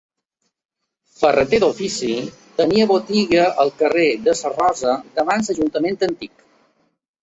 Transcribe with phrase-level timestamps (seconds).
[1.19, 2.09] Ferreter d'ofici,
[2.63, 6.39] tenia botiga al carrer de la Rosa, davant l'Ajuntament antic.